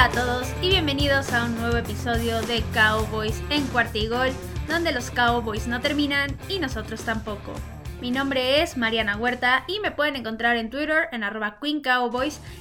[0.00, 4.30] Hola a todos y bienvenidos a un nuevo episodio de Cowboys en Cuartigol,
[4.66, 7.52] donde los Cowboys no terminan y nosotros tampoco.
[8.00, 11.58] Mi nombre es Mariana Huerta y me pueden encontrar en Twitter en arroba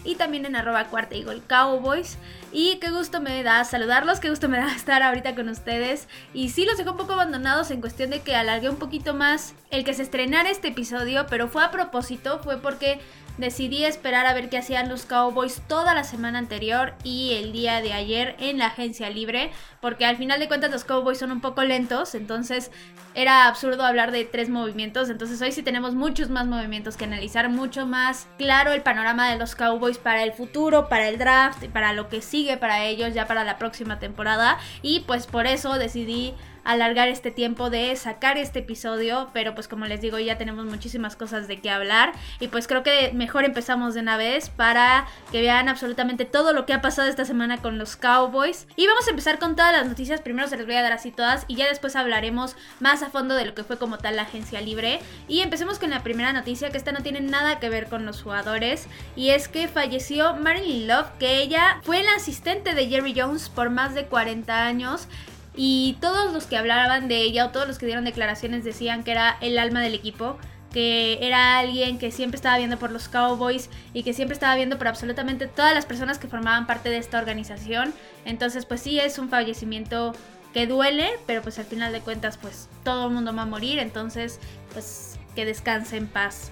[0.03, 1.15] y también en arroba Cuarta
[1.47, 2.17] Cowboys.
[2.51, 6.07] Y qué gusto me da saludarlos, qué gusto me da estar ahorita con ustedes.
[6.33, 9.53] Y sí los dejo un poco abandonados en cuestión de que alargué un poquito más
[9.69, 12.99] el que se estrenara este episodio, pero fue a propósito, fue porque
[13.39, 17.81] decidí esperar a ver qué hacían los Cowboys toda la semana anterior y el día
[17.81, 21.39] de ayer en la agencia libre, porque al final de cuentas los Cowboys son un
[21.39, 22.69] poco lentos, entonces
[23.15, 27.49] era absurdo hablar de tres movimientos, entonces hoy sí tenemos muchos más movimientos que analizar,
[27.49, 31.93] mucho más claro el panorama de los Cowboys para el futuro, para el draft, para
[31.93, 34.57] lo que sigue para ellos ya para la próxima temporada.
[34.81, 39.85] Y pues por eso decidí alargar este tiempo de sacar este episodio, pero pues como
[39.85, 43.93] les digo ya tenemos muchísimas cosas de qué hablar y pues creo que mejor empezamos
[43.93, 47.77] de una vez para que vean absolutamente todo lo que ha pasado esta semana con
[47.77, 48.67] los Cowboys.
[48.75, 51.11] Y vamos a empezar con todas las noticias, primero se les voy a dar así
[51.11, 54.23] todas y ya después hablaremos más a fondo de lo que fue como tal la
[54.23, 54.99] agencia libre.
[55.27, 58.21] Y empecemos con la primera noticia que esta no tiene nada que ver con los
[58.21, 63.49] jugadores y es que falleció Marilyn Love que ella fue la asistente de Jerry Jones
[63.49, 65.07] por más de 40 años
[65.55, 69.11] y todos los que hablaban de ella o todos los que dieron declaraciones decían que
[69.11, 70.37] era el alma del equipo,
[70.71, 74.77] que era alguien que siempre estaba viendo por los Cowboys y que siempre estaba viendo
[74.77, 77.93] por absolutamente todas las personas que formaban parte de esta organización.
[78.25, 80.13] Entonces, pues sí, es un fallecimiento
[80.53, 83.79] que duele, pero pues al final de cuentas, pues todo el mundo va a morir,
[83.79, 84.39] entonces,
[84.73, 86.51] pues que descanse en paz.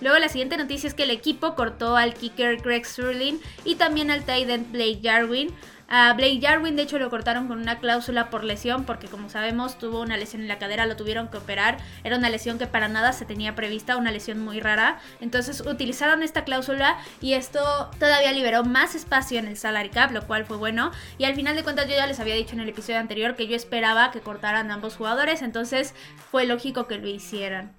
[0.00, 4.10] Luego la siguiente noticia es que el equipo cortó al kicker Greg Sterling y también
[4.10, 5.54] al tight end Blake Jarwin
[5.88, 9.78] a Blake Jarwin, de hecho, lo cortaron con una cláusula por lesión, porque como sabemos,
[9.78, 11.76] tuvo una lesión en la cadera, lo tuvieron que operar.
[12.02, 14.98] Era una lesión que para nada se tenía prevista, una lesión muy rara.
[15.20, 17.60] Entonces utilizaron esta cláusula y esto
[18.00, 20.90] todavía liberó más espacio en el salary cap, lo cual fue bueno.
[21.18, 23.46] Y al final de cuentas, yo ya les había dicho en el episodio anterior que
[23.46, 25.94] yo esperaba que cortaran ambos jugadores, entonces
[26.32, 27.72] fue lógico que lo hicieran.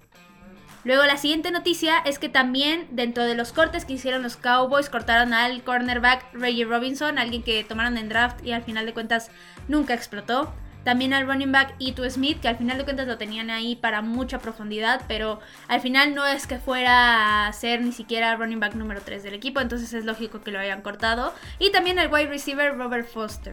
[0.88, 4.88] Luego la siguiente noticia es que también dentro de los cortes que hicieron los Cowboys
[4.88, 9.30] cortaron al cornerback Reggie Robinson, alguien que tomaron en draft y al final de cuentas
[9.68, 10.50] nunca explotó.
[10.84, 14.00] También al running back Ito Smith, que al final de cuentas lo tenían ahí para
[14.00, 18.74] mucha profundidad, pero al final no es que fuera a ser ni siquiera running back
[18.74, 21.34] número 3 del equipo, entonces es lógico que lo hayan cortado.
[21.58, 23.52] Y también al wide receiver Robert Foster.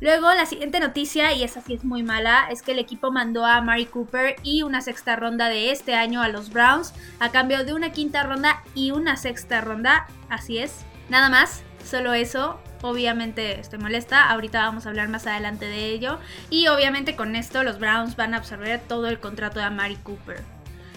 [0.00, 3.46] Luego, la siguiente noticia, y esa sí es muy mala, es que el equipo mandó
[3.46, 7.64] a Mari Cooper y una sexta ronda de este año a los Browns a cambio
[7.64, 10.06] de una quinta ronda y una sexta ronda.
[10.28, 10.84] Así es.
[11.08, 12.58] Nada más, solo eso.
[12.82, 16.18] Obviamente estoy molesta, ahorita vamos a hablar más adelante de ello.
[16.50, 20.42] Y obviamente con esto los Browns van a absorber todo el contrato de Mari Cooper.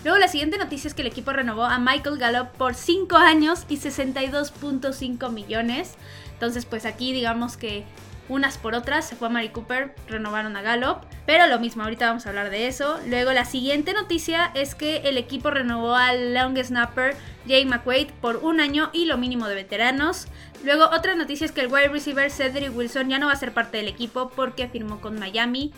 [0.04, 3.66] Luego la siguiente noticia es que el equipo renovó a Michael Gallup por 5 años
[3.70, 5.96] y 62.5 millones.
[6.34, 7.86] Entonces pues aquí digamos que
[8.30, 9.08] unas por otras.
[9.08, 11.00] Se fue a Mari Cooper, renovaron a Gallup.
[11.26, 13.00] Pero lo mismo, ahorita vamos a hablar de eso.
[13.08, 17.16] Luego la siguiente noticia es que el equipo renovó al long snapper
[17.48, 20.28] Jay McQuaid por un año y lo mínimo de veteranos.
[20.64, 23.54] Luego otra noticia es que el wide receiver Cedric Wilson ya no va a ser
[23.54, 25.74] parte del equipo porque firmó con Miami.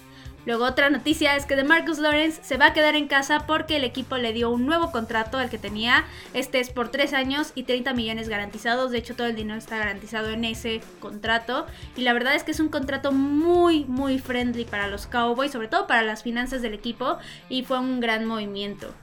[0.45, 3.75] Luego otra noticia es que de Marcus Lawrence se va a quedar en casa porque
[3.75, 6.05] el equipo le dio un nuevo contrato al que tenía.
[6.33, 8.91] Este es por 3 años y 30 millones garantizados.
[8.91, 11.67] De hecho todo el dinero está garantizado en ese contrato.
[11.95, 15.67] Y la verdad es que es un contrato muy muy friendly para los Cowboys, sobre
[15.67, 17.17] todo para las finanzas del equipo.
[17.49, 18.93] Y fue un gran movimiento.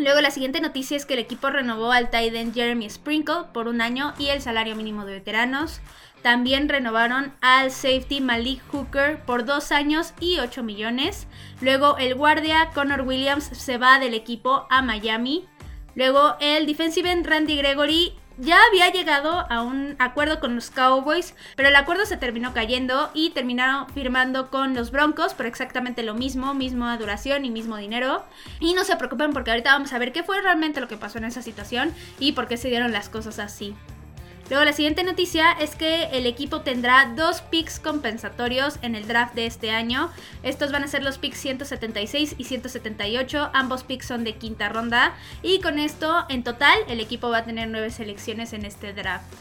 [0.00, 3.68] Luego la siguiente noticia es que el equipo renovó al tight end Jeremy Sprinkle por
[3.68, 5.80] un año y el salario mínimo de veteranos.
[6.22, 11.26] También renovaron al safety Malik Hooker por dos años y 8 millones.
[11.60, 15.46] Luego el guardia Connor Williams se va del equipo a Miami.
[15.94, 21.34] Luego el defensive end Randy Gregory ya había llegado a un acuerdo con los Cowboys,
[21.56, 26.14] pero el acuerdo se terminó cayendo y terminaron firmando con los Broncos por exactamente lo
[26.14, 28.24] mismo, misma duración y mismo dinero.
[28.58, 31.18] Y no se preocupen porque ahorita vamos a ver qué fue realmente lo que pasó
[31.18, 33.74] en esa situación y por qué se dieron las cosas así.
[34.50, 39.34] Luego la siguiente noticia es que el equipo tendrá dos picks compensatorios en el draft
[39.34, 40.10] de este año.
[40.42, 43.50] Estos van a ser los picks 176 y 178.
[43.54, 45.14] Ambos picks son de quinta ronda.
[45.42, 49.32] Y con esto, en total, el equipo va a tener nueve selecciones en este draft.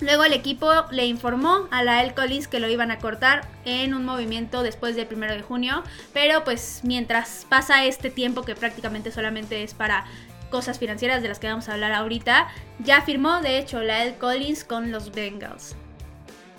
[0.00, 3.94] Luego el equipo le informó a la El Collins que lo iban a cortar en
[3.94, 5.84] un movimiento después del primero de junio.
[6.14, 10.06] Pero pues mientras pasa este tiempo que prácticamente solamente es para
[10.52, 12.46] cosas financieras de las que vamos a hablar ahorita,
[12.78, 15.74] ya firmó de hecho la Collins con los Bengals.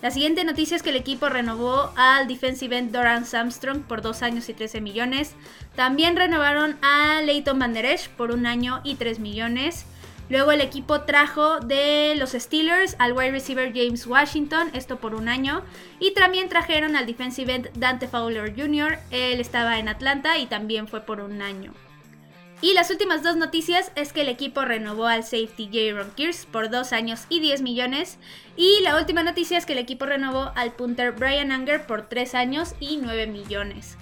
[0.01, 4.21] La siguiente noticia es que el equipo renovó al defensive end Doran Samstrong por 2
[4.23, 5.33] años y 13 millones.
[5.77, 9.85] También renovaron a Leighton Van Der Esch por un año y 3 millones.
[10.27, 15.29] Luego el equipo trajo de los Steelers al wide receiver James Washington, esto por un
[15.29, 15.61] año.
[15.99, 20.87] Y también trajeron al defensive end Dante Fowler Jr., él estaba en Atlanta y también
[20.87, 21.71] fue por un año.
[22.63, 26.69] Y las últimas dos noticias es que el equipo renovó al safety Jaron Kears por
[26.69, 28.17] dos años y 10 millones.
[28.55, 32.35] Y la última noticia es que el equipo renovó al punter Brian Anger por 3
[32.35, 33.97] años y 9 millones.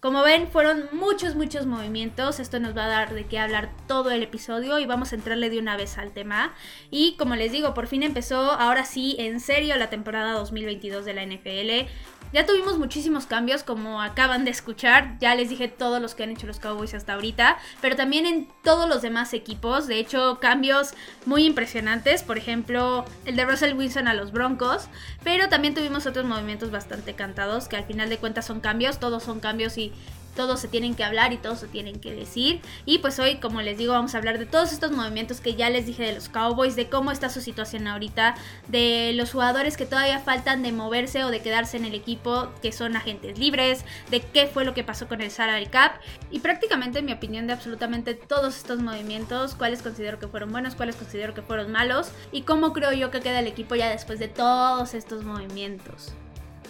[0.00, 2.40] Como ven, fueron muchos, muchos movimientos.
[2.40, 5.48] Esto nos va a dar de qué hablar todo el episodio y vamos a entrarle
[5.48, 6.52] de una vez al tema.
[6.90, 11.14] Y como les digo, por fin empezó ahora sí en serio la temporada 2022 de
[11.14, 11.88] la NFL.
[12.32, 15.18] Ya tuvimos muchísimos cambios, como acaban de escuchar.
[15.18, 17.58] Ya les dije todos los que han hecho los Cowboys hasta ahorita.
[17.80, 19.88] Pero también en todos los demás equipos.
[19.88, 20.94] De hecho, cambios
[21.26, 22.22] muy impresionantes.
[22.22, 24.86] Por ejemplo, el de Russell Wilson a los Broncos.
[25.24, 27.66] Pero también tuvimos otros movimientos bastante cantados.
[27.66, 29.00] Que al final de cuentas son cambios.
[29.00, 29.92] Todos son cambios y
[30.34, 32.60] todos se tienen que hablar y todos se tienen que decir.
[32.86, 35.70] Y pues hoy, como les digo, vamos a hablar de todos estos movimientos que ya
[35.70, 38.34] les dije de los Cowboys, de cómo está su situación ahorita,
[38.68, 42.72] de los jugadores que todavía faltan de moverse o de quedarse en el equipo, que
[42.72, 46.00] son agentes libres, de qué fue lo que pasó con el salary cap
[46.30, 50.96] y prácticamente mi opinión de absolutamente todos estos movimientos, cuáles considero que fueron buenos, cuáles
[50.96, 54.28] considero que fueron malos y cómo creo yo que queda el equipo ya después de
[54.28, 56.12] todos estos movimientos.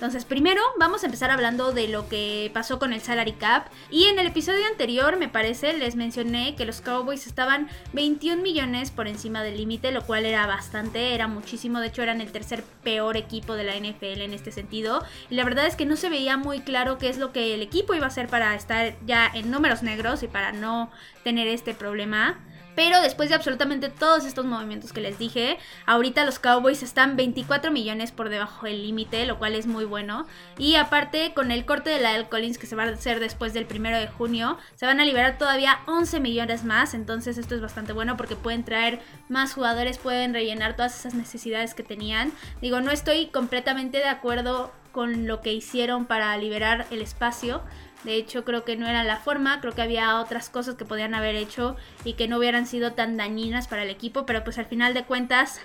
[0.00, 3.66] Entonces, primero vamos a empezar hablando de lo que pasó con el salary cap.
[3.90, 8.90] Y en el episodio anterior, me parece, les mencioné que los Cowboys estaban 21 millones
[8.90, 11.80] por encima del límite, lo cual era bastante, era muchísimo.
[11.80, 15.04] De hecho, eran el tercer peor equipo de la NFL en este sentido.
[15.28, 17.60] Y la verdad es que no se veía muy claro qué es lo que el
[17.60, 20.90] equipo iba a hacer para estar ya en números negros y para no
[21.24, 22.40] tener este problema.
[22.74, 27.70] Pero después de absolutamente todos estos movimientos que les dije, ahorita los Cowboys están 24
[27.70, 30.26] millones por debajo del límite, lo cual es muy bueno.
[30.58, 32.28] Y aparte, con el corte de la L.
[32.28, 35.38] Collins que se va a hacer después del primero de junio, se van a liberar
[35.38, 36.94] todavía 11 millones más.
[36.94, 41.74] Entonces, esto es bastante bueno porque pueden traer más jugadores, pueden rellenar todas esas necesidades
[41.74, 42.32] que tenían.
[42.60, 47.62] Digo, no estoy completamente de acuerdo con lo que hicieron para liberar el espacio
[48.04, 51.14] de hecho, creo que no era la forma, creo que había otras cosas que podían
[51.14, 54.66] haber hecho y que no hubieran sido tan dañinas para el equipo, pero pues al
[54.66, 55.60] final de cuentas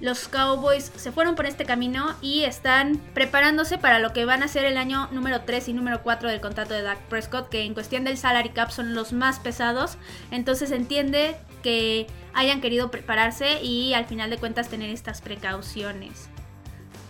[0.00, 4.48] los Cowboys se fueron por este camino y están preparándose para lo que van a
[4.48, 7.74] ser el año número 3 y número 4 del contrato de Dak Prescott, que en
[7.74, 9.98] cuestión del salary cap son los más pesados.
[10.30, 16.30] Entonces entiende que hayan querido prepararse y al final de cuentas tener estas precauciones.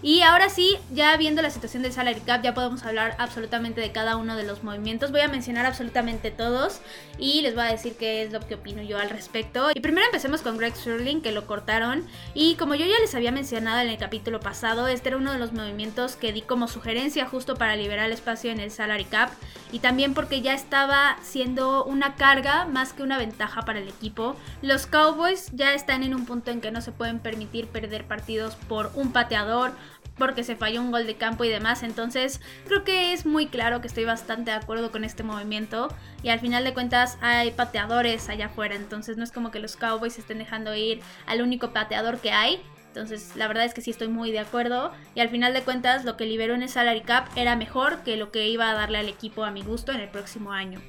[0.02, 3.92] Y ahora sí, ya viendo la situación del salary cap, ya podemos hablar absolutamente de
[3.92, 5.10] cada uno de los movimientos.
[5.10, 6.80] Voy a mencionar absolutamente todos
[7.18, 9.70] y les voy a decir qué es lo que opino yo al respecto.
[9.74, 12.06] Y primero empecemos con Greg Sterling, que lo cortaron.
[12.32, 15.38] Y como yo ya les había mencionado en el capítulo pasado, este era uno de
[15.38, 19.30] los movimientos que di como sugerencia justo para liberar espacio en el salary cap.
[19.70, 24.34] Y también porque ya estaba siendo una carga más que una ventaja para el equipo.
[24.62, 28.56] Los Cowboys ya están en un punto en que no se pueden permitir perder partidos
[28.68, 29.72] por un pateador
[30.20, 31.82] porque se falló un gol de campo y demás.
[31.82, 35.88] Entonces creo que es muy claro que estoy bastante de acuerdo con este movimiento.
[36.22, 38.76] Y al final de cuentas hay pateadores allá afuera.
[38.76, 42.62] Entonces no es como que los Cowboys estén dejando ir al único pateador que hay.
[42.86, 44.92] Entonces la verdad es que sí estoy muy de acuerdo.
[45.16, 48.16] Y al final de cuentas lo que liberó en el salary cap era mejor que
[48.16, 50.80] lo que iba a darle al equipo a mi gusto en el próximo año.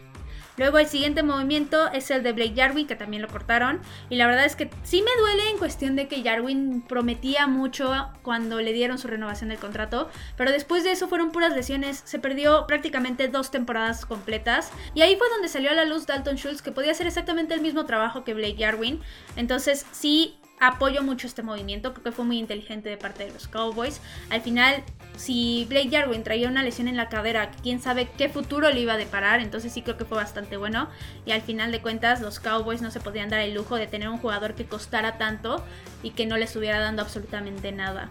[0.61, 3.81] Luego el siguiente movimiento es el de Blake Jarwin, que también lo cortaron.
[4.11, 7.91] Y la verdad es que sí me duele en cuestión de que Jarwin prometía mucho
[8.21, 10.11] cuando le dieron su renovación del contrato.
[10.37, 12.03] Pero después de eso fueron puras lesiones.
[12.05, 14.71] Se perdió prácticamente dos temporadas completas.
[14.93, 17.61] Y ahí fue donde salió a la luz Dalton Schultz, que podía hacer exactamente el
[17.61, 19.01] mismo trabajo que Blake Jarwin.
[19.37, 23.47] Entonces sí apoyo mucho este movimiento, creo que fue muy inteligente de parte de los
[23.47, 23.99] Cowboys.
[24.29, 24.83] Al final,
[25.21, 28.93] si Blake Jarwin traía una lesión en la cadera, quién sabe qué futuro le iba
[28.93, 30.89] a deparar, entonces sí creo que fue bastante bueno.
[31.27, 34.09] Y al final de cuentas, los Cowboys no se podían dar el lujo de tener
[34.09, 35.63] un jugador que costara tanto
[36.01, 38.09] y que no les estuviera dando absolutamente nada.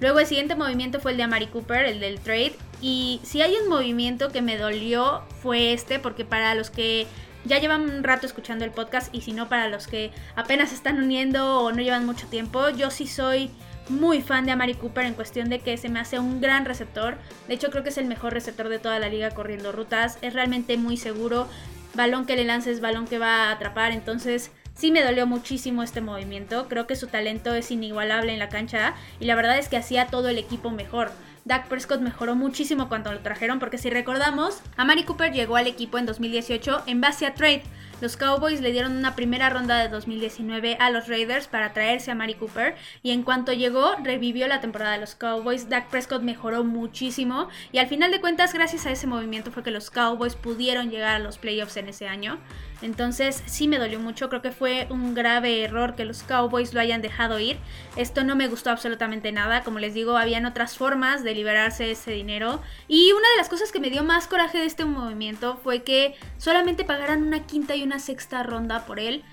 [0.00, 2.56] Luego el siguiente movimiento fue el de Amari Cooper, el del trade.
[2.80, 7.06] Y si hay un movimiento que me dolió fue este, porque para los que
[7.44, 10.98] ya llevan un rato escuchando el podcast y si no para los que apenas están
[10.98, 13.50] uniendo o no llevan mucho tiempo, yo sí soy
[13.88, 17.16] muy fan de Amari Cooper en cuestión de que se me hace un gran receptor.
[17.46, 20.18] De hecho creo que es el mejor receptor de toda la liga corriendo rutas.
[20.22, 21.48] Es realmente muy seguro.
[21.94, 23.92] Balón que le lances, balón que va a atrapar.
[23.92, 26.68] Entonces sí me dolió muchísimo este movimiento.
[26.68, 30.06] Creo que su talento es inigualable en la cancha y la verdad es que hacía
[30.06, 31.10] todo el equipo mejor.
[31.48, 35.96] Dak Prescott mejoró muchísimo cuando lo trajeron, porque si recordamos, Amari Cooper llegó al equipo
[35.96, 37.62] en 2018 en base a trade.
[38.00, 42.14] Los Cowboys le dieron una primera ronda de 2019 a los Raiders para traerse a
[42.14, 45.68] Mari Cooper y en cuanto llegó revivió la temporada de los Cowboys.
[45.68, 49.72] Dak Prescott mejoró muchísimo y al final de cuentas gracias a ese movimiento fue que
[49.72, 52.38] los Cowboys pudieron llegar a los playoffs en ese año.
[52.80, 56.80] Entonces sí me dolió mucho, creo que fue un grave error que los Cowboys lo
[56.80, 57.58] hayan dejado ir.
[57.96, 62.12] Esto no me gustó absolutamente nada, como les digo, habían otras formas de liberarse ese
[62.12, 62.62] dinero.
[62.86, 66.14] Y una de las cosas que me dio más coraje de este movimiento fue que
[66.36, 69.24] solamente pagaran una quinta y una sexta ronda por él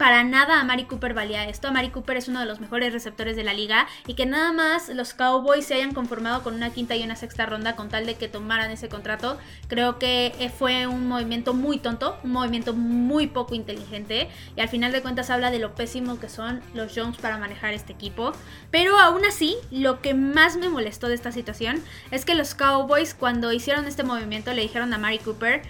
[0.00, 1.68] para nada a Mari Cooper valía esto.
[1.68, 4.50] A Mari Cooper es uno de los mejores receptores de la liga y que nada
[4.50, 8.06] más los Cowboys se hayan conformado con una quinta y una sexta ronda con tal
[8.06, 9.36] de que tomaran ese contrato,
[9.68, 14.70] creo que eh, fue un movimiento muy tonto, un movimiento muy poco inteligente y al
[14.70, 18.32] final de cuentas habla de lo pésimo que son los Jones para manejar este equipo.
[18.70, 23.12] Pero aún así, lo que más me molestó de esta situación es que los Cowboys
[23.12, 25.60] cuando hicieron este movimiento le dijeron a Mari Cooper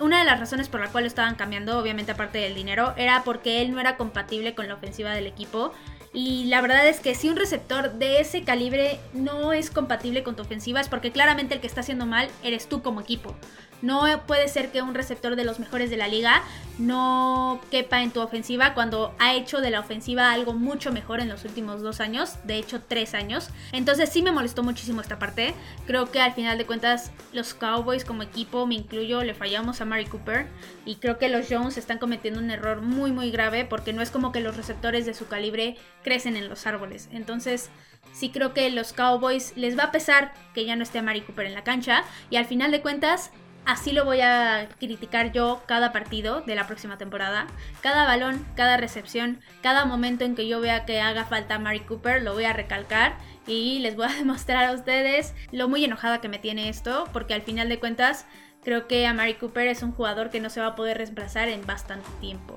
[0.00, 3.22] una de las razones por la cual lo estaban cambiando, obviamente aparte del dinero, era
[3.24, 5.72] porque él no era compatible con la ofensiva del equipo.
[6.12, 10.36] Y la verdad es que si un receptor de ese calibre no es compatible con
[10.36, 13.36] tu ofensiva es porque claramente el que está haciendo mal eres tú como equipo.
[13.82, 16.42] No puede ser que un receptor de los mejores de la liga
[16.78, 21.28] no quepa en tu ofensiva cuando ha hecho de la ofensiva algo mucho mejor en
[21.28, 23.50] los últimos dos años, de hecho tres años.
[23.72, 25.54] Entonces sí me molestó muchísimo esta parte.
[25.86, 29.84] Creo que al final de cuentas los Cowboys como equipo, me incluyo, le fallamos a
[29.84, 30.46] Mari Cooper
[30.84, 34.10] y creo que los Jones están cometiendo un error muy muy grave porque no es
[34.10, 37.08] como que los receptores de su calibre crecen en los árboles.
[37.12, 37.70] Entonces
[38.12, 41.46] sí creo que los Cowboys les va a pesar que ya no esté Mari Cooper
[41.46, 43.30] en la cancha y al final de cuentas
[43.68, 47.46] Así lo voy a criticar yo cada partido de la próxima temporada.
[47.82, 52.22] Cada balón, cada recepción, cada momento en que yo vea que haga falta Mari Cooper,
[52.22, 56.30] lo voy a recalcar y les voy a demostrar a ustedes lo muy enojada que
[56.30, 58.24] me tiene esto, porque al final de cuentas
[58.64, 61.50] creo que a Mari Cooper es un jugador que no se va a poder reemplazar
[61.50, 62.56] en bastante tiempo.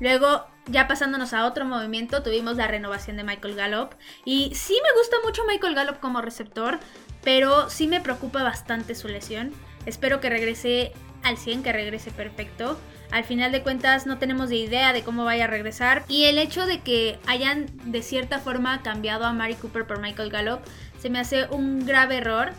[0.00, 3.90] Luego, ya pasándonos a otro movimiento, tuvimos la renovación de Michael Gallup.
[4.24, 6.78] Y sí me gusta mucho Michael Gallup como receptor,
[7.22, 9.52] pero sí me preocupa bastante su lesión.
[9.86, 12.78] Espero que regrese al 100, que regrese perfecto.
[13.10, 16.04] Al final de cuentas no tenemos idea de cómo vaya a regresar.
[16.08, 20.30] Y el hecho de que hayan de cierta forma cambiado a Mari Cooper por Michael
[20.30, 20.60] Gallup
[21.00, 22.52] se me hace un grave error.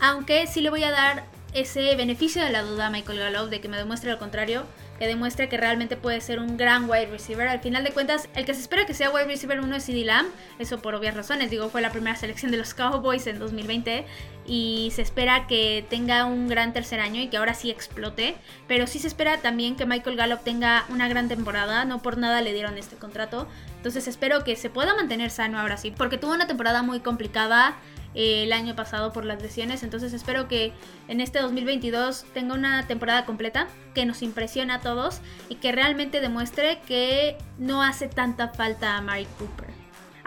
[0.00, 3.60] Aunque sí le voy a dar ese beneficio de la duda a Michael Gallup de
[3.60, 4.64] que me demuestre lo contrario
[4.98, 7.48] que demuestre que realmente puede ser un gran wide receiver.
[7.48, 10.04] Al final de cuentas, el que se espera que sea wide receiver uno es CD
[10.04, 14.06] Lamb, eso por obvias razones, digo, fue la primera selección de los Cowboys en 2020
[14.46, 18.36] y se espera que tenga un gran tercer año y que ahora sí explote,
[18.68, 22.40] pero sí se espera también que Michael Gallup tenga una gran temporada, no por nada
[22.42, 26.32] le dieron este contrato, entonces espero que se pueda mantener sano ahora sí, porque tuvo
[26.32, 27.76] una temporada muy complicada,
[28.16, 29.82] eh, el año pasado por las lesiones.
[29.82, 30.72] Entonces espero que
[31.06, 36.20] en este 2022 tenga una temporada completa, que nos impresione a todos y que realmente
[36.20, 39.75] demuestre que no hace tanta falta a Mari Cooper.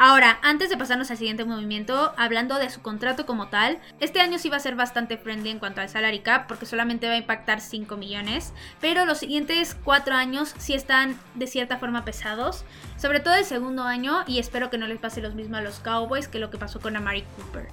[0.01, 4.39] Ahora, antes de pasarnos al siguiente movimiento, hablando de su contrato como tal, este año
[4.39, 7.17] sí va a ser bastante friendly en cuanto al salary cap porque solamente va a
[7.17, 12.63] impactar 5 millones, pero los siguientes 4 años sí están de cierta forma pesados,
[12.95, 15.81] sobre todo el segundo año y espero que no les pase lo mismo a los
[15.81, 17.67] Cowboys que lo que pasó con Amari Cooper.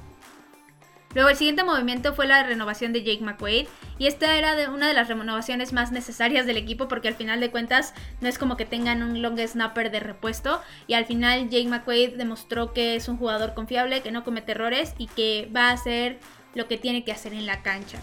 [1.14, 3.66] Luego el siguiente movimiento fue la renovación de Jake McQuaid
[3.98, 7.40] y esta era de una de las renovaciones más necesarias del equipo porque al final
[7.40, 11.48] de cuentas no es como que tengan un long snapper de repuesto y al final
[11.48, 15.70] Jake McQuaid demostró que es un jugador confiable, que no comete errores y que va
[15.70, 16.18] a hacer
[16.54, 17.98] lo que tiene que hacer en la cancha.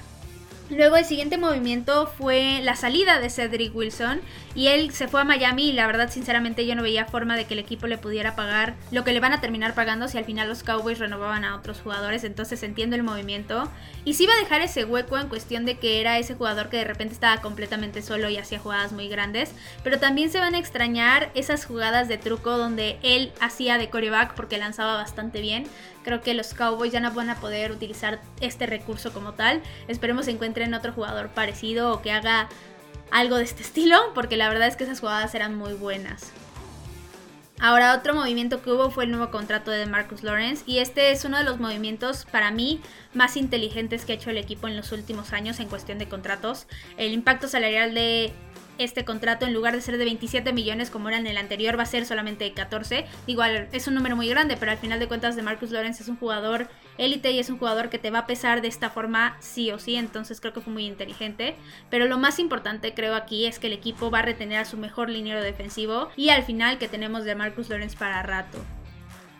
[0.70, 4.22] Luego el siguiente movimiento fue la salida de Cedric Wilson
[4.56, 7.46] y él se fue a Miami y la verdad sinceramente yo no veía forma de
[7.46, 10.26] que el equipo le pudiera pagar lo que le van a terminar pagando si al
[10.26, 13.70] final los Cowboys renovaban a otros jugadores, entonces entiendo el movimiento.
[14.06, 16.78] Y sí iba a dejar ese hueco en cuestión de que era ese jugador que
[16.78, 19.52] de repente estaba completamente solo y hacía jugadas muy grandes,
[19.84, 24.34] pero también se van a extrañar esas jugadas de truco donde él hacía de coreback
[24.34, 25.66] porque lanzaba bastante bien.
[26.04, 29.62] Creo que los Cowboys ya no van a poder utilizar este recurso como tal.
[29.88, 32.48] Esperemos encuentren otro jugador parecido o que haga
[33.10, 36.32] algo de este estilo, porque la verdad es que esas jugadas eran muy buenas.
[37.60, 41.26] Ahora otro movimiento que hubo fue el nuevo contrato de Marcus Lawrence y este es
[41.26, 42.82] uno de los movimientos para mí
[43.14, 46.68] más inteligentes que ha hecho el equipo en los últimos años en cuestión de contratos.
[46.98, 48.34] El impacto salarial de
[48.78, 51.84] este contrato en lugar de ser de 27 millones como era en el anterior va
[51.84, 53.06] a ser solamente de 14.
[53.28, 56.10] Igual es un número muy grande, pero al final de cuentas de Marcus Lawrence es
[56.10, 56.68] un jugador
[56.98, 59.80] élite y es un jugador que te va a pesar de esta forma sí o
[59.80, 61.56] sí, entonces creo que fue muy inteligente.
[61.90, 64.78] Pero lo más importante creo aquí es que el equipo va a retener a su
[64.78, 68.60] mejor liniero defensivo y al final que tenemos de Marcus Lawrence para rato.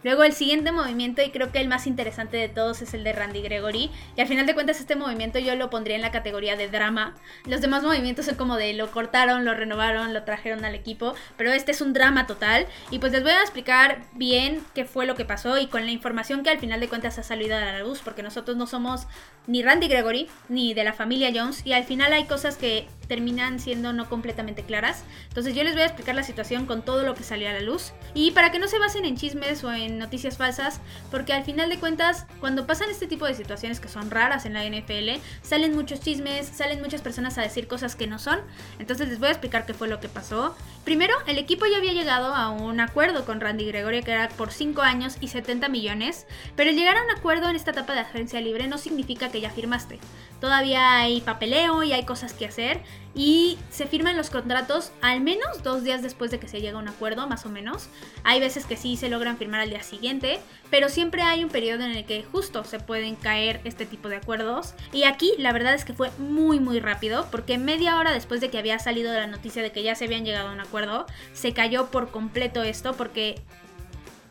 [0.04, 3.14] Luego el siguiente movimiento, y creo que el más interesante de todos, es el de
[3.14, 3.90] Randy Gregory.
[4.16, 7.16] Y al final de cuentas este movimiento yo lo pondría en la categoría de drama.
[7.46, 11.16] Los demás movimientos son como de lo cortaron, lo renovaron, lo trajeron al equipo.
[11.38, 12.68] Pero este es un drama total.
[12.92, 15.92] Y pues les voy a explicar bien qué fue lo que pasó y con la
[15.92, 18.02] información que al final de cuentas ha salido a la luz.
[18.04, 19.08] Porque nosotros no somos
[19.48, 21.66] ni Randy Gregory ni de la familia Jones.
[21.66, 25.04] Y al final hay cosas que terminan siendo no completamente claras.
[25.28, 27.62] Entonces yo les voy a explicar la situación con todo lo que salió a la
[27.62, 27.94] luz.
[28.16, 31.70] Y para que no se basen en chismes o en noticias falsas, porque al final
[31.70, 35.76] de cuentas, cuando pasan este tipo de situaciones que son raras en la NFL, salen
[35.76, 38.40] muchos chismes, salen muchas personas a decir cosas que no son.
[38.80, 40.56] Entonces les voy a explicar qué fue lo que pasó.
[40.84, 44.52] Primero, el equipo ya había llegado a un acuerdo con Randy Gregorio que era por
[44.52, 48.00] 5 años y 70 millones, pero el llegar a un acuerdo en esta etapa de
[48.00, 50.00] agencia libre no significa que ya firmaste.
[50.40, 52.82] Todavía hay papeleo y hay cosas que hacer
[53.16, 56.82] y se firman los contratos al menos dos días después de que se llega a
[56.82, 57.90] un acuerdo, más o menos.
[58.24, 60.40] Hay veces que sí se logran firmar al día siguiente,
[60.72, 64.16] pero siempre hay un periodo en el que justo se pueden caer este tipo de
[64.16, 64.74] acuerdos.
[64.92, 68.50] Y aquí la verdad es que fue muy muy rápido, porque media hora después de
[68.50, 71.54] que había salido la noticia de que ya se habían llegado a un acuerdo, se
[71.54, 73.42] cayó por completo esto porque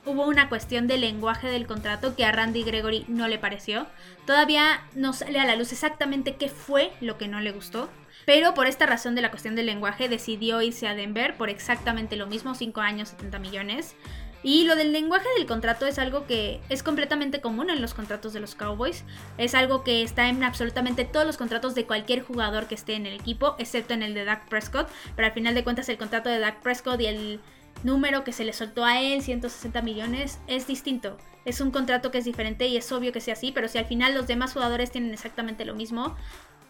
[0.05, 3.87] hubo una cuestión de lenguaje del contrato que a Randy Gregory no le pareció.
[4.27, 7.89] Todavía no sale a la luz exactamente qué fue lo que no le gustó.
[8.25, 12.17] Pero por esta razón de la cuestión del lenguaje decidió irse a Denver por exactamente
[12.17, 13.97] lo mismo, 5 años, 70 millones.
[14.45, 18.33] Y lo del lenguaje del contrato es algo que es completamente común en los contratos
[18.33, 19.05] de los Cowboys.
[19.39, 23.07] Es algo que está en absolutamente todos los contratos de cualquier jugador que esté en
[23.07, 24.89] el equipo, excepto en el de Dak Prescott.
[25.15, 27.41] Pero al final de cuentas el contrato de Dak Prescott y el
[27.83, 31.19] número que se le soltó a él, 160 millones, es distinto.
[31.45, 33.87] Es un contrato que es diferente y es obvio que sea así, pero si al
[33.87, 36.17] final los demás jugadores tienen exactamente lo mismo,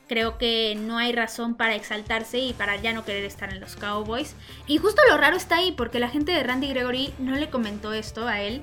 [0.08, 3.76] creo que no hay razón para exaltarse y para ya no querer estar en los
[3.76, 4.34] Cowboys.
[4.66, 7.92] Y justo lo raro está ahí, porque la gente de Randy Gregory no le comentó
[7.92, 8.62] esto a él.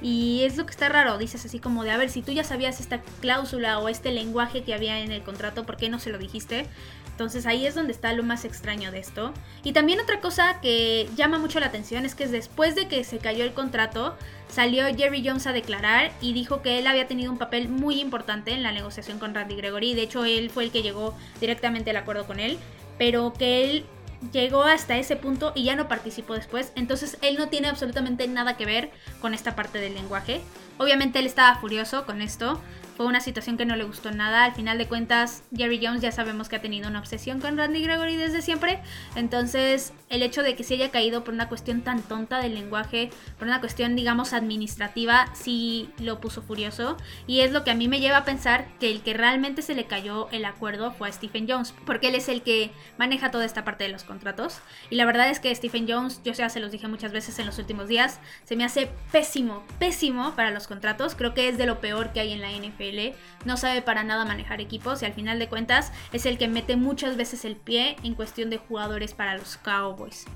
[0.00, 2.44] Y es lo que está raro, dices así como de, a ver, si tú ya
[2.44, 6.10] sabías esta cláusula o este lenguaje que había en el contrato, ¿por qué no se
[6.10, 6.66] lo dijiste?
[7.10, 9.34] Entonces ahí es donde está lo más extraño de esto.
[9.64, 13.18] Y también otra cosa que llama mucho la atención es que después de que se
[13.18, 14.16] cayó el contrato,
[14.48, 18.52] salió Jerry Jones a declarar y dijo que él había tenido un papel muy importante
[18.52, 19.94] en la negociación con Randy Gregory.
[19.94, 22.56] De hecho, él fue el que llegó directamente al acuerdo con él,
[22.98, 23.84] pero que él
[24.32, 26.72] llegó hasta ese punto y ya no participó después.
[26.74, 30.40] Entonces él no tiene absolutamente nada que ver con esta parte del lenguaje.
[30.78, 32.60] Obviamente él estaba furioso con esto,
[32.98, 34.42] fue una situación que no le gustó nada.
[34.42, 37.80] Al final de cuentas, Jerry Jones ya sabemos que ha tenido una obsesión con Randy
[37.80, 38.80] Gregory desde siempre.
[39.14, 43.10] Entonces, el hecho de que se haya caído por una cuestión tan tonta del lenguaje,
[43.38, 46.96] por una cuestión, digamos, administrativa, sí lo puso furioso.
[47.28, 49.76] Y es lo que a mí me lleva a pensar que el que realmente se
[49.76, 53.44] le cayó el acuerdo fue a Stephen Jones, porque él es el que maneja toda
[53.44, 54.58] esta parte de los contratos.
[54.90, 57.46] Y la verdad es que Stephen Jones, yo ya se los dije muchas veces en
[57.46, 61.16] los últimos días, se me hace pésimo, pésimo para los contratos.
[61.16, 64.24] Creo que es de lo peor que hay en la NFL no sabe para nada
[64.24, 67.96] manejar equipos y al final de cuentas es el que mete muchas veces el pie
[68.02, 70.26] en cuestión de jugadores para los Cowboys.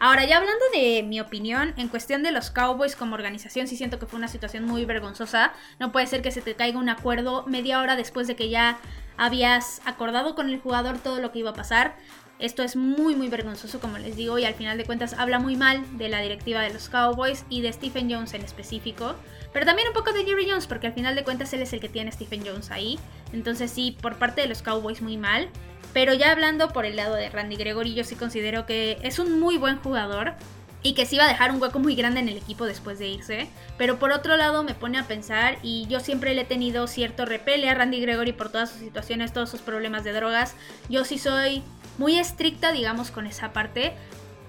[0.00, 3.98] Ahora, ya hablando de mi opinión, en cuestión de los Cowboys como organización, sí siento
[3.98, 5.52] que fue una situación muy vergonzosa.
[5.80, 8.78] No puede ser que se te caiga un acuerdo media hora después de que ya
[9.16, 11.96] habías acordado con el jugador todo lo que iba a pasar.
[12.38, 15.56] Esto es muy muy vergonzoso como les digo y al final de cuentas habla muy
[15.56, 19.16] mal de la directiva de los Cowboys y de Stephen Jones en específico.
[19.52, 21.80] Pero también un poco de Jerry Jones porque al final de cuentas él es el
[21.80, 22.98] que tiene Stephen Jones ahí.
[23.32, 25.48] Entonces sí, por parte de los Cowboys muy mal.
[25.92, 29.40] Pero ya hablando por el lado de Randy Gregory, yo sí considero que es un
[29.40, 30.34] muy buen jugador
[30.82, 33.08] y que sí va a dejar un hueco muy grande en el equipo después de
[33.08, 33.48] irse.
[33.76, 37.24] Pero por otro lado me pone a pensar y yo siempre le he tenido cierto
[37.24, 40.54] repele a Randy Gregory por todas sus situaciones, todos sus problemas de drogas.
[40.88, 41.62] Yo sí soy
[41.96, 43.94] muy estricta, digamos, con esa parte.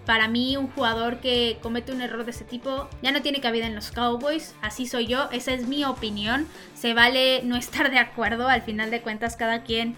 [0.10, 3.67] Para mí, un jugador que comete un error de ese tipo ya no tiene cabida
[3.67, 4.56] en los Cowboys.
[4.60, 6.48] Así soy yo, esa es mi opinión.
[6.74, 8.48] Se vale no estar de acuerdo.
[8.48, 9.93] Al final de cuentas, cada quien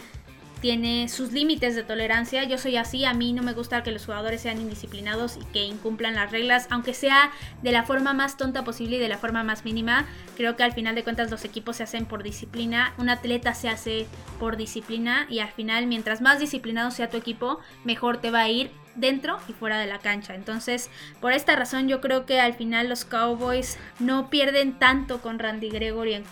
[0.61, 2.43] tiene sus límites de tolerancia.
[2.43, 5.65] Yo soy así, a mí no me gusta que los jugadores sean indisciplinados y que
[5.65, 9.43] incumplan las reglas, aunque sea de la forma más tonta posible y de la forma
[9.43, 10.05] más mínima.
[10.37, 13.69] Creo que al final de cuentas los equipos se hacen por disciplina, un atleta se
[13.69, 14.05] hace
[14.39, 18.49] por disciplina y al final mientras más disciplinado sea tu equipo, mejor te va a
[18.49, 20.35] ir dentro y fuera de la cancha.
[20.35, 25.39] Entonces, por esta razón yo creo que al final los Cowboys no pierden tanto con
[25.39, 26.23] Randy Gregory.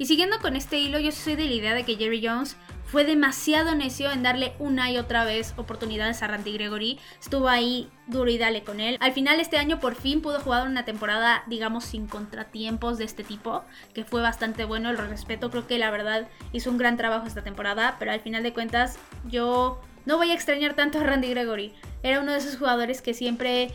[0.00, 2.56] Y siguiendo con este hilo, yo soy de la idea de que Jerry Jones
[2.88, 6.98] fue demasiado necio en darle una y otra vez oportunidades a Randy Gregory.
[7.20, 8.96] Estuvo ahí duro y dale con él.
[9.00, 13.24] Al final este año por fin pudo jugar una temporada, digamos, sin contratiempos de este
[13.24, 17.26] tipo, que fue bastante bueno, lo respeto, creo que la verdad hizo un gran trabajo
[17.26, 21.28] esta temporada, pero al final de cuentas yo no voy a extrañar tanto a Randy
[21.28, 21.74] Gregory.
[22.02, 23.70] Era uno de esos jugadores que siempre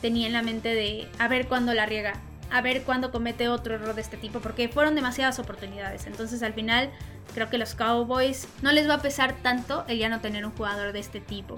[0.00, 2.14] tenía en la mente de a ver cuándo la riega,
[2.52, 6.06] a ver cuándo comete otro error de este tipo, porque fueron demasiadas oportunidades.
[6.06, 6.90] Entonces al final
[7.34, 10.52] creo que los Cowboys no les va a pesar tanto el ya no tener un
[10.52, 11.56] jugador de este tipo.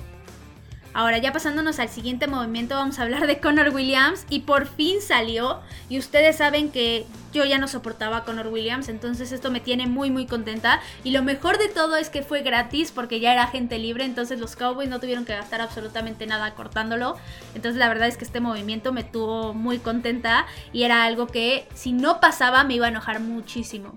[0.95, 4.25] Ahora ya pasándonos al siguiente movimiento vamos a hablar de Connor Williams.
[4.31, 5.61] Y por fin salió.
[5.89, 9.87] Y ustedes saben que yo ya no soportaba a Connor Williams, entonces esto me tiene
[9.87, 10.81] muy muy contenta.
[11.03, 14.39] Y lo mejor de todo es que fue gratis porque ya era gente libre, entonces
[14.39, 17.17] los Cowboys no tuvieron que gastar absolutamente nada cortándolo,
[17.55, 20.47] entonces la verdad es que este movimiento me tuvo muy contenta.
[20.73, 23.95] Y era algo que si no pasaba me iba a enojar muchísimo.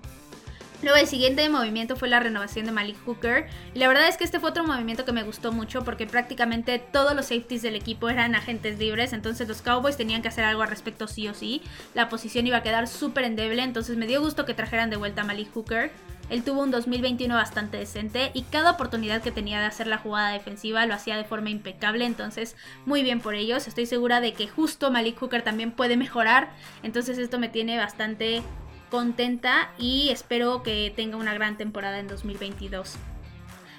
[0.80, 3.48] Luego el siguiente movimiento fue la renovación de Malik Hooker.
[3.74, 6.78] Y la verdad es que este fue otro movimiento que me gustó mucho porque prácticamente
[6.78, 9.12] todos los safeties del equipo eran agentes libres.
[9.12, 11.62] Entonces los Cowboys tenían que hacer algo al respecto sí o sí.
[11.94, 13.62] La posición iba a quedar súper endeble.
[13.62, 15.90] Entonces me dio gusto que trajeran de vuelta a Malik Hooker.
[16.30, 20.30] Él tuvo un 2021 bastante decente y cada oportunidad que tenía de hacer la jugada
[20.30, 23.66] defensiva lo hacía de forma impecable, entonces muy bien por ellos.
[23.66, 26.50] Estoy segura de que justo Malik Hooker también puede mejorar,
[26.82, 28.42] entonces esto me tiene bastante
[28.90, 32.96] contenta y espero que tenga una gran temporada en 2022.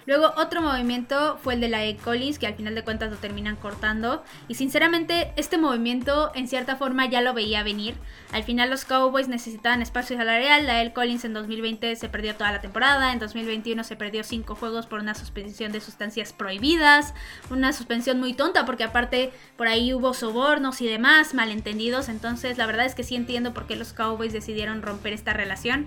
[0.10, 1.96] Luego otro movimiento fue el de la E.
[1.96, 4.24] Collins, que al final de cuentas lo terminan cortando.
[4.48, 7.94] Y sinceramente este movimiento en cierta forma ya lo veía venir.
[8.32, 10.66] Al final los Cowboys necesitaban espacio salarial.
[10.66, 10.94] La E.
[10.94, 13.14] Collins en 2020 se perdió toda la temporada.
[13.14, 17.14] En 2021 se perdió 5 juegos por una suspensión de sustancias prohibidas.
[17.52, 22.10] Una suspensión muy tonta porque aparte por ahí hubo sobornos y demás malentendidos.
[22.10, 25.86] Entonces la verdad es que sí entiendo por qué los Cowboys decidieron romper esta relación.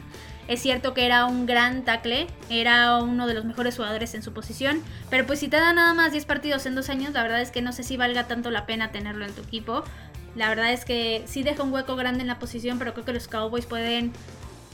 [0.48, 4.32] Es cierto que era un gran tackle, era uno de los mejores jugadores en su
[4.32, 7.40] posición, pero pues si te da nada más 10 partidos en dos años, la verdad
[7.40, 9.84] es que no sé si valga tanto la pena tenerlo en tu equipo.
[10.34, 13.12] La verdad es que sí deja un hueco grande en la posición, pero creo que
[13.12, 14.12] los Cowboys pueden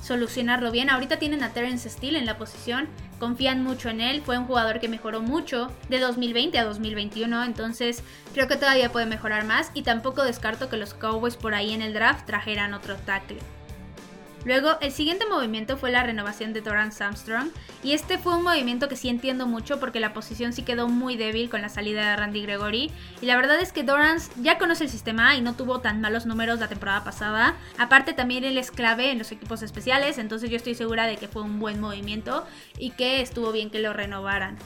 [0.03, 0.89] solucionarlo bien.
[0.89, 4.81] Ahorita tienen a Terence Steele en la posición, confían mucho en él, fue un jugador
[4.81, 8.03] que mejoró mucho de 2020 a 2021, entonces
[8.33, 11.83] creo que todavía puede mejorar más y tampoco descarto que los Cowboys por ahí en
[11.83, 13.41] el draft trajeran otro tackle.
[14.45, 17.49] Luego, el siguiente movimiento fue la renovación de Dorrance Armstrong.
[17.83, 21.17] Y este fue un movimiento que sí entiendo mucho porque la posición sí quedó muy
[21.17, 22.91] débil con la salida de Randy Gregory.
[23.21, 26.27] Y la verdad es que Dorrance ya conoce el sistema y no tuvo tan malos
[26.27, 27.57] números la temporada pasada.
[27.79, 30.19] Aparte, también él es clave en los equipos especiales.
[30.19, 32.47] Entonces, yo estoy segura de que fue un buen movimiento
[32.79, 34.57] y que estuvo bien que lo renovaran.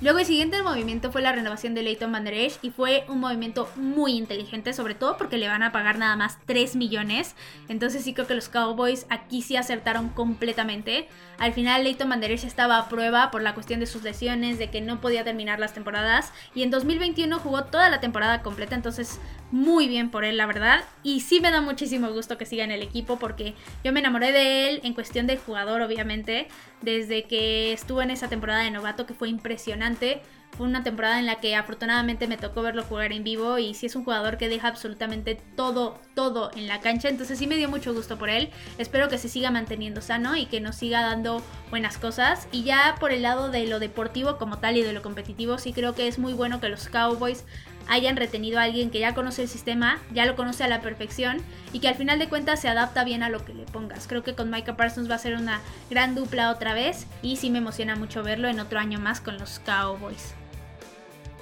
[0.00, 3.18] Luego el siguiente movimiento fue la renovación de Leighton Van Der Esch y fue un
[3.18, 7.34] movimiento muy inteligente, sobre todo porque le van a pagar nada más 3 millones.
[7.68, 11.08] Entonces sí creo que los Cowboys aquí sí acertaron completamente.
[11.40, 14.60] Al final Leighton Van Der Esch estaba a prueba por la cuestión de sus lesiones,
[14.60, 18.76] de que no podía terminar las temporadas y en 2021 jugó toda la temporada completa,
[18.76, 19.18] entonces
[19.50, 20.84] muy bien por él, la verdad.
[21.02, 24.30] Y sí me da muchísimo gusto que siga en el equipo porque yo me enamoré
[24.30, 26.46] de él en cuestión de jugador, obviamente,
[26.82, 29.87] desde que estuvo en esa temporada de novato que fue impresionante
[30.56, 33.86] fue una temporada en la que afortunadamente me tocó verlo jugar en vivo y sí
[33.86, 37.08] es un jugador que deja absolutamente todo, todo en la cancha.
[37.08, 38.50] Entonces sí me dio mucho gusto por él.
[38.76, 42.48] Espero que se siga manteniendo sano y que nos siga dando buenas cosas.
[42.50, 45.72] Y ya por el lado de lo deportivo como tal y de lo competitivo, sí
[45.72, 47.44] creo que es muy bueno que los Cowboys
[47.88, 51.38] hayan retenido a alguien que ya conoce el sistema, ya lo conoce a la perfección
[51.72, 54.06] y que al final de cuentas se adapta bien a lo que le pongas.
[54.06, 57.50] Creo que con Micah Parsons va a ser una gran dupla otra vez y sí
[57.50, 60.34] me emociona mucho verlo en otro año más con los Cowboys.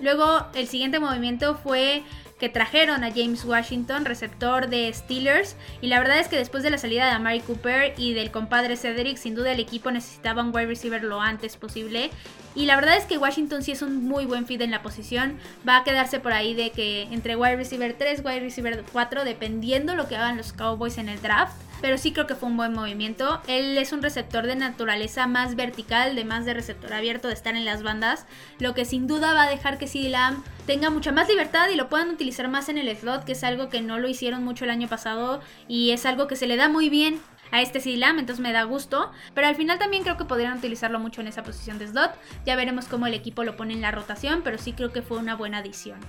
[0.00, 2.02] Luego el siguiente movimiento fue
[2.38, 5.56] que trajeron a James Washington, receptor de Steelers.
[5.80, 8.76] Y la verdad es que después de la salida de Amari Cooper y del compadre
[8.76, 12.10] Cedric, sin duda el equipo necesitaba un wide receiver lo antes posible.
[12.56, 15.38] Y la verdad es que Washington sí es un muy buen fit en la posición.
[15.68, 19.94] Va a quedarse por ahí de que entre wide receiver 3, wide receiver 4, dependiendo
[19.94, 22.72] lo que hagan los Cowboys en el draft pero sí creo que fue un buen
[22.72, 23.40] movimiento.
[23.46, 27.54] Él es un receptor de naturaleza más vertical, de más de receptor abierto, de estar
[27.54, 28.26] en las bandas,
[28.58, 31.76] lo que sin duda va a dejar que CD Lamb tenga mucha más libertad y
[31.76, 34.64] lo puedan utilizar más en el slot, que es algo que no lo hicieron mucho
[34.64, 37.96] el año pasado y es algo que se le da muy bien a este CD
[37.96, 39.10] Lamb, entonces me da gusto.
[39.34, 42.12] Pero al final también creo que podrían utilizarlo mucho en esa posición de slot.
[42.44, 45.18] Ya veremos cómo el equipo lo pone en la rotación, pero sí creo que fue
[45.18, 46.00] una buena adición.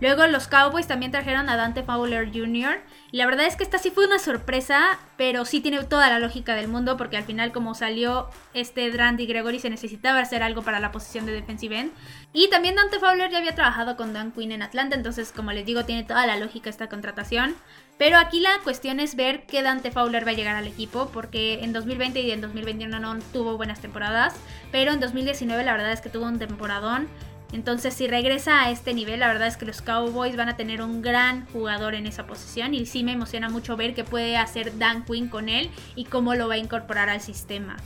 [0.00, 2.80] Luego los Cowboys también trajeron a Dante Fowler Jr.
[3.12, 6.18] Y la verdad es que esta sí fue una sorpresa, pero sí tiene toda la
[6.18, 10.62] lógica del mundo porque al final como salió este Randy Gregory se necesitaba hacer algo
[10.62, 11.92] para la posición de defensive end.
[12.34, 15.64] Y también Dante Fowler ya había trabajado con Dan Quinn en Atlanta, entonces como les
[15.64, 17.54] digo tiene toda la lógica esta contratación.
[17.98, 21.64] Pero aquí la cuestión es ver qué Dante Fowler va a llegar al equipo, porque
[21.64, 24.34] en 2020 y en 2021 no tuvo buenas temporadas,
[24.70, 27.08] pero en 2019 la verdad es que tuvo un temporadón.
[27.52, 30.82] Entonces, si regresa a este nivel, la verdad es que los Cowboys van a tener
[30.82, 34.76] un gran jugador en esa posición y sí me emociona mucho ver qué puede hacer
[34.78, 37.76] Dan Quinn con él y cómo lo va a incorporar al sistema.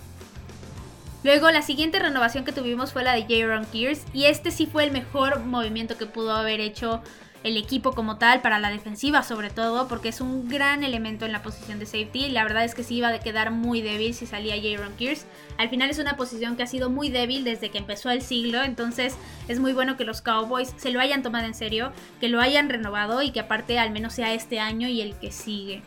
[1.23, 4.85] Luego, la siguiente renovación que tuvimos fue la de Jaron Kears y este sí fue
[4.85, 7.03] el mejor movimiento que pudo haber hecho
[7.43, 11.33] el equipo como tal, para la defensiva sobre todo, porque es un gran elemento en
[11.33, 12.29] la posición de safety.
[12.29, 15.27] La verdad es que sí iba a quedar muy débil si salía Jaron Kears.
[15.59, 18.63] Al final es una posición que ha sido muy débil desde que empezó el siglo,
[18.63, 19.17] entonces
[19.49, 22.69] es muy bueno que los Cowboys se lo hayan tomado en serio, que lo hayan
[22.69, 25.83] renovado y que aparte al menos sea este año y el que sigue.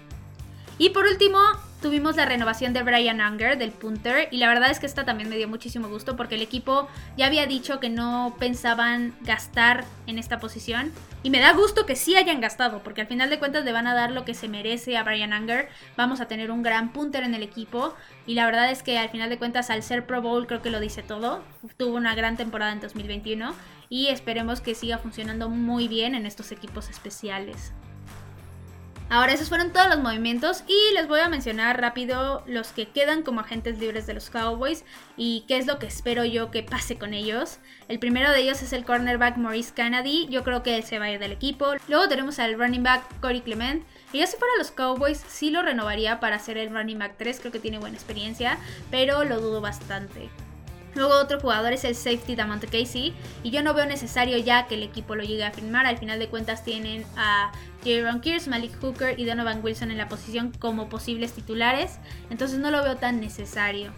[0.78, 1.40] Y por último,
[1.84, 5.30] tuvimos la renovación de Brian Unger, del punter, y la verdad es que esta también
[5.30, 10.18] me dio muchísimo gusto porque el equipo ya había dicho que no pensaban gastar en
[10.18, 10.92] esta posición.
[11.24, 13.88] Y me da gusto que sí hayan gastado, porque al final de cuentas le van
[13.88, 15.70] a dar lo que se merece a Brian Unger.
[15.96, 17.94] Vamos a tener un gran punter en el equipo.
[18.26, 20.70] Y la verdad es que al final de cuentas, al ser Pro Bowl, creo que
[20.70, 21.44] lo dice todo.
[21.78, 23.54] Tuvo una gran temporada en 2021
[23.90, 27.74] y esperemos que siga funcionando muy bien en estos equipos especiales.
[29.10, 33.22] Ahora esos fueron todos los movimientos y les voy a mencionar rápido los que quedan
[33.22, 34.84] como agentes libres de los Cowboys
[35.18, 37.60] y qué es lo que espero yo que pase con ellos.
[37.88, 41.06] El primero de ellos es el cornerback Maurice Kennedy, yo creo que él se va
[41.06, 41.74] a ir del equipo.
[41.88, 43.86] Luego tenemos al running back Corey Clement.
[44.12, 47.40] Y yo si fuera los Cowboys sí lo renovaría para ser el running back 3,
[47.40, 48.58] creo que tiene buena experiencia,
[48.90, 50.30] pero lo dudo bastante.
[50.96, 53.14] Luego otro jugador es el safety Damonte Casey.
[53.44, 55.86] Y yo no veo necesario ya que el equipo lo llegue a firmar.
[55.86, 57.52] Al final de cuentas tienen a
[57.84, 62.00] Jaron Kears, Malik Hooker y Donovan Wilson en la posición como posibles titulares.
[62.30, 63.92] Entonces no lo veo tan necesario.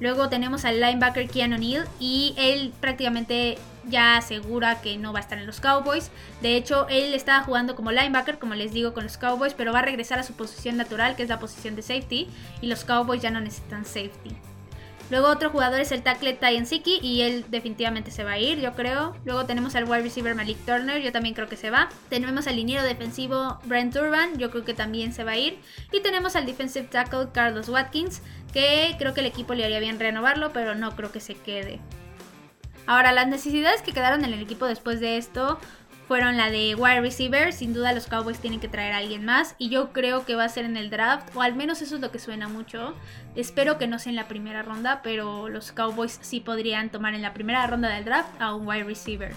[0.00, 5.22] Luego tenemos al linebacker Keanu O'Neill y él prácticamente ya asegura que no va a
[5.22, 6.10] estar en los Cowboys.
[6.40, 9.80] De hecho, él estaba jugando como linebacker, como les digo, con los Cowboys, pero va
[9.80, 12.28] a regresar a su posición natural, que es la posición de safety,
[12.62, 14.34] y los Cowboys ya no necesitan safety.
[15.10, 18.60] Luego otro jugador es el tackle Tyan Siki y él definitivamente se va a ir,
[18.60, 19.16] yo creo.
[19.24, 21.88] Luego tenemos al wide receiver Malik Turner, yo también creo que se va.
[22.08, 25.58] Tenemos al liniero defensivo Brent Urban, yo creo que también se va a ir.
[25.92, 29.98] Y tenemos al defensive tackle Carlos Watkins, que creo que el equipo le haría bien
[29.98, 31.80] renovarlo, pero no creo que se quede.
[32.86, 35.58] Ahora, las necesidades que quedaron en el equipo después de esto
[36.10, 37.52] fueron la de wide receiver.
[37.52, 39.54] Sin duda los Cowboys tienen que traer a alguien más.
[39.58, 41.28] Y yo creo que va a ser en el draft.
[41.36, 42.96] O al menos eso es lo que suena mucho.
[43.36, 45.02] Espero que no sea en la primera ronda.
[45.04, 48.82] Pero los Cowboys sí podrían tomar en la primera ronda del draft a un wide
[48.82, 49.36] receiver.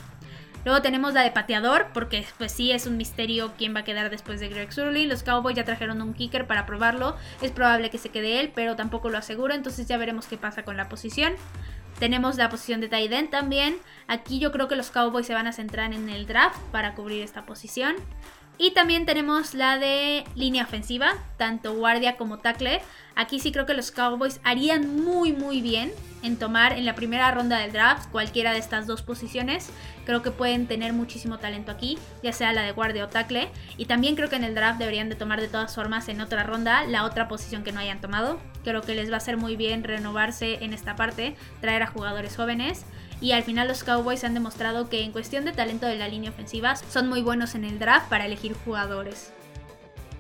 [0.66, 4.10] Luego tenemos la de pateador, porque pues sí es un misterio quién va a quedar
[4.10, 5.06] después de Greg Surley.
[5.06, 7.16] Los Cowboys ya trajeron un kicker para probarlo.
[7.44, 9.54] Es probable que se quede él, pero tampoco lo aseguro.
[9.54, 11.34] Entonces ya veremos qué pasa con la posición.
[12.00, 13.78] Tenemos la posición de tight end también.
[14.08, 17.22] Aquí yo creo que los Cowboys se van a centrar en el draft para cubrir
[17.22, 17.96] esta posición.
[18.58, 22.82] Y también tenemos la de línea ofensiva, tanto guardia como tackle.
[23.16, 27.30] Aquí sí creo que los Cowboys harían muy muy bien en tomar en la primera
[27.32, 29.70] ronda del draft cualquiera de estas dos posiciones.
[30.06, 33.50] Creo que pueden tener muchísimo talento aquí, ya sea la de guardia o tackle.
[33.78, 36.44] Y también creo que en el draft deberían de tomar de todas formas en otra
[36.44, 38.40] ronda la otra posición que no hayan tomado.
[38.64, 42.36] Creo que les va a hacer muy bien renovarse en esta parte, traer a jugadores
[42.36, 42.86] jóvenes
[43.22, 46.32] y al final los Cowboys han demostrado que en cuestión de talento de la línea
[46.32, 49.32] ofensiva son muy buenos en el draft para elegir jugadores.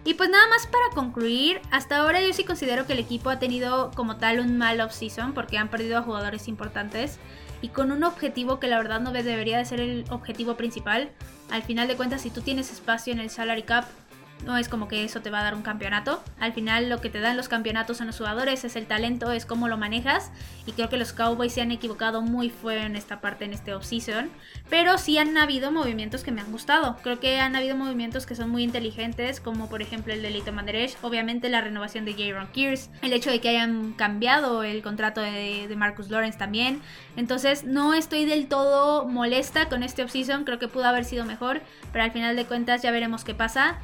[0.05, 3.39] Y pues nada más para concluir, hasta ahora yo sí considero que el equipo ha
[3.39, 7.19] tenido como tal un mal off-season porque han perdido a jugadores importantes
[7.61, 11.09] y con un objetivo que la verdad no debería de ser el objetivo principal.
[11.49, 13.85] Al final de cuentas, si tú tienes espacio en el salary cap,
[14.45, 16.23] no es como que eso te va a dar un campeonato.
[16.39, 19.45] Al final lo que te dan los campeonatos son los jugadores, es el talento, es
[19.45, 20.31] cómo lo manejas.
[20.65, 23.73] Y creo que los Cowboys se han equivocado muy fuerte en esta parte, en este
[23.73, 24.29] offseason.
[24.69, 26.97] Pero sí han habido movimientos que me han gustado.
[27.03, 30.51] Creo que han habido movimientos que son muy inteligentes, como por ejemplo el de Lito
[30.51, 30.97] Manderech.
[31.01, 32.89] Obviamente la renovación de Jaron Kears.
[33.01, 36.81] El hecho de que hayan cambiado el contrato de, de Marcus Lawrence también.
[37.15, 40.43] Entonces no estoy del todo molesta con este offseason.
[40.43, 41.61] Creo que pudo haber sido mejor.
[41.91, 43.79] Pero al final de cuentas ya veremos qué pasa.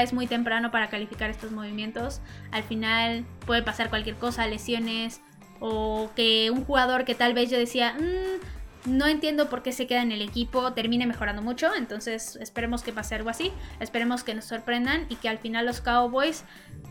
[0.00, 2.20] Es muy temprano para calificar estos movimientos.
[2.52, 5.20] Al final puede pasar cualquier cosa, lesiones
[5.60, 9.86] o que un jugador que tal vez yo decía, mm, no entiendo por qué se
[9.86, 11.74] queda en el equipo, termine mejorando mucho.
[11.74, 13.52] Entonces esperemos que pase algo así.
[13.80, 16.44] Esperemos que nos sorprendan y que al final los Cowboys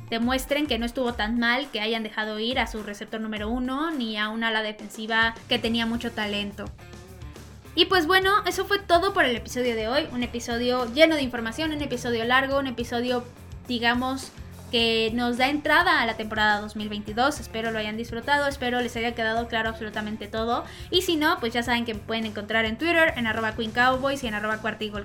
[0.09, 3.91] demuestren que no estuvo tan mal que hayan dejado ir a su receptor número uno
[3.91, 6.65] ni a una defensiva que tenía mucho talento.
[7.73, 10.07] Y pues bueno, eso fue todo por el episodio de hoy.
[10.11, 13.23] Un episodio lleno de información, un episodio largo, un episodio,
[13.67, 14.31] digamos,
[14.71, 17.39] que nos da entrada a la temporada 2022.
[17.39, 20.65] Espero lo hayan disfrutado, espero les haya quedado claro absolutamente todo.
[20.89, 23.71] Y si no, pues ya saben que me pueden encontrar en Twitter, en arroba Queen
[23.71, 24.59] Cowboys y en arroba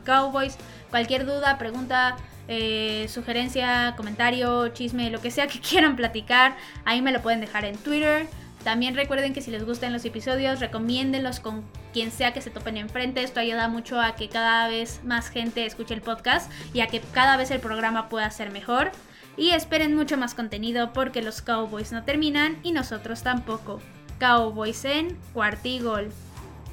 [0.05, 0.57] Cowboys.
[0.91, 2.17] Cualquier duda, pregunta,
[2.49, 7.65] eh, sugerencia, comentario, chisme, lo que sea que quieran platicar, ahí me lo pueden dejar
[7.65, 8.29] en Twitter.
[8.67, 12.77] También recuerden que si les gustan los episodios, recomiéndenlos con quien sea que se topen
[12.77, 13.23] enfrente.
[13.23, 17.01] Esto ayuda mucho a que cada vez más gente escuche el podcast y a que
[17.01, 18.91] cada vez el programa pueda ser mejor.
[19.37, 23.81] Y esperen mucho más contenido porque los Cowboys no terminan y nosotros tampoco.
[24.19, 26.11] Cowboys en Cuartigol.